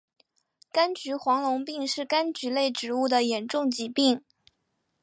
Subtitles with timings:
[0.73, 4.23] 柑橘黄龙病是柑橘类植物的严重疾病。